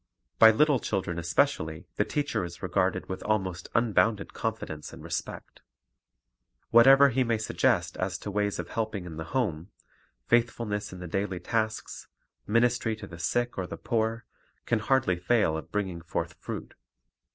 By 0.39 0.49
little 0.49 0.79
children 0.79 1.19
especially 1.19 1.85
the 1.97 2.03
teacher 2.05 2.43
is 2.43 2.63
regarded 2.63 3.07
with 3.07 3.21
almost 3.21 3.69
unbounded 3.75 4.33
confidence 4.33 4.91
and 4.91 5.03
respect. 5.03 5.61
Whatever 6.71 7.09
he 7.09 7.23
may 7.23 7.37
suggest 7.37 7.95
as 7.97 8.17
to 8.17 8.31
ways 8.31 8.57
of 8.57 8.69
helping 8.69 9.05
in 9.05 9.17
the 9.17 9.25
home, 9.25 9.69
faith 10.25 10.49
fulness 10.49 10.91
in 10.91 11.01
the 11.01 11.07
daily 11.07 11.39
tasks, 11.39 12.07
ministry 12.47 12.95
to 12.95 13.05
the 13.05 13.19
sick 13.19 13.59
or 13.59 13.67
the 13.67 13.77
poor, 13.77 14.25
can 14.65 14.79
hardly 14.79 15.17
fail 15.19 15.55
of 15.55 15.71
bringing 15.71 16.01
forth 16.01 16.33
fruit. 16.39 16.73